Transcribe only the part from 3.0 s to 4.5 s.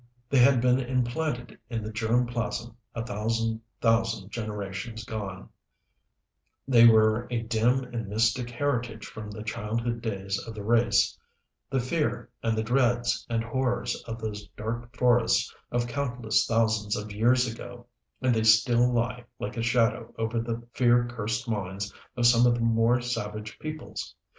thousand thousand